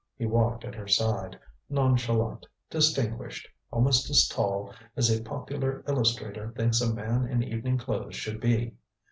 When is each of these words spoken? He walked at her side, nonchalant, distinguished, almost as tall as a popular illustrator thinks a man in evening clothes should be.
He 0.15 0.25
walked 0.25 0.65
at 0.65 0.73
her 0.73 0.87
side, 0.87 1.37
nonchalant, 1.69 2.47
distinguished, 2.71 3.47
almost 3.69 4.09
as 4.09 4.27
tall 4.27 4.73
as 4.97 5.11
a 5.11 5.21
popular 5.21 5.83
illustrator 5.87 6.51
thinks 6.57 6.81
a 6.81 6.91
man 6.91 7.27
in 7.27 7.43
evening 7.43 7.77
clothes 7.77 8.15
should 8.15 8.39
be. 8.41 8.73